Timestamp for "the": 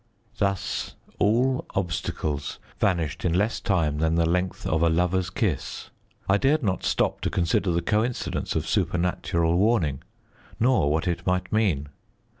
4.15-4.25, 7.71-7.83